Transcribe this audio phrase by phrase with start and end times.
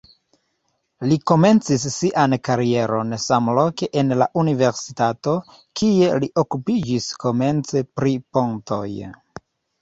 [1.09, 5.35] Li komencis sian karieron samloke en la universitato,
[5.81, 8.83] kie li okupiĝis komence pri pontoj.